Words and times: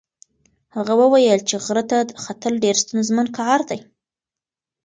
هغه 0.75 0.93
وویل 1.01 1.39
چې 1.49 1.55
غره 1.65 1.83
ته 1.91 1.97
ختل 2.23 2.53
ډېر 2.63 2.75
ستونزمن 2.83 3.27
کار 3.39 3.59
دی. 3.69 3.79